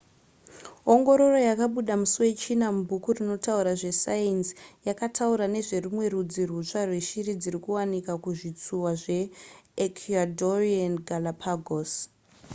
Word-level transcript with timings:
ongororo 0.93 1.37
yakabuda 1.49 1.93
musi 2.01 2.17
wechina 2.23 2.65
mubhuku 2.75 3.09
rinotaura 3.17 3.71
zvesainzi 3.81 4.53
yakataura 4.87 5.45
nezverumwe 5.55 6.05
rudzi 6.13 6.41
rwutsva 6.49 6.79
rweshiri 6.89 7.31
dziri 7.41 7.59
kuwanikwa 7.63 8.13
kuzvitsuwa 8.23 8.91
zveecuadorean 9.01 10.93
galápagos 11.07 11.91